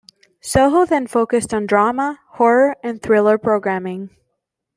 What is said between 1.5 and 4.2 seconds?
on drama, horror and thriller programming.